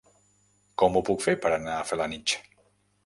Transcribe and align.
Com 0.83 0.97
ho 0.97 1.03
puc 1.09 1.21
fer 1.25 1.35
per 1.43 1.51
anar 1.59 1.75
a 1.75 1.85
Felanitx? 1.91 2.39